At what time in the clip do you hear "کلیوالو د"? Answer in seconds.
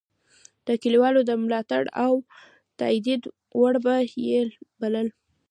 0.81-1.31